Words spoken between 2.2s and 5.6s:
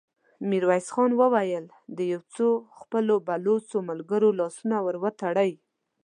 څو خپلو بلوڅو ملګرو لاسونه ور وتړئ!